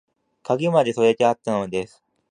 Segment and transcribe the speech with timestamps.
[0.41, 2.01] 鍵まで添えてあったのです